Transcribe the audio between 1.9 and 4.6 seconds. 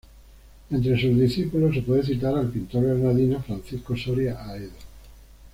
citar al pintor granadino Francisco Soria